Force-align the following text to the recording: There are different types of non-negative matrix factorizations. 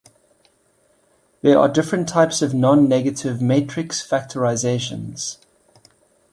There 1.43 1.59
are 1.59 1.69
different 1.69 2.09
types 2.09 2.41
of 2.41 2.55
non-negative 2.55 3.39
matrix 3.39 4.01
factorizations. 4.01 5.37